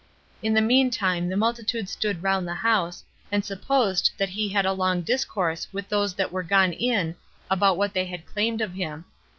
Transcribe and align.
In 0.41 0.55
the 0.55 0.61
mean 0.63 0.89
time 0.89 1.29
the 1.29 1.37
multitude 1.37 1.87
stood 1.87 2.23
round 2.23 2.47
the 2.47 2.55
house, 2.55 3.03
and 3.31 3.45
supposed 3.45 4.09
that 4.17 4.29
he 4.29 4.49
had 4.49 4.65
a 4.65 4.73
long 4.73 5.01
discourse 5.03 5.67
with 5.71 5.89
those 5.89 6.15
that 6.15 6.31
were 6.31 6.41
gone 6.41 6.73
in 6.73 7.13
about 7.51 7.77
what 7.77 7.93
they 7.93 8.17
claimed 8.33 8.61
of 8.61 8.73
him. 8.73 9.05